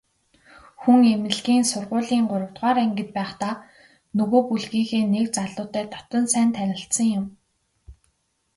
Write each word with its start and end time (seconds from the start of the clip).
Хүн 0.81 0.99
эмнэлгийн 1.13 1.63
сургуулийн 1.71 2.25
гуравдугаар 2.31 2.77
ангид 2.85 3.09
байхдаа 3.17 3.53
нөгөө 4.17 4.41
бүлгийнхээ 4.49 5.03
нэг 5.13 5.25
залуутай 5.37 5.85
дотно 5.93 6.19
сайн 6.33 6.49
танилцсан 6.57 7.07
юм. 7.19 7.25